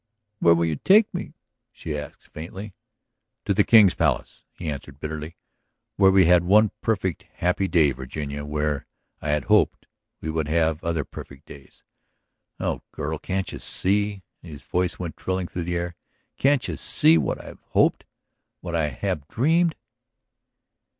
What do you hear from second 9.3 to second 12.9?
hoped, we would have other perfect days. Oh,